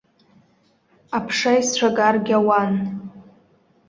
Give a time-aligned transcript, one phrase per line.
[1.17, 2.73] Аԥша исцәагаргьы ауан.